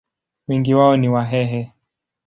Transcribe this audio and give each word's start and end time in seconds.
Wengi 0.47 0.73
wao 0.73 0.97
ni 0.97 1.09
Wahehe. 1.09 1.71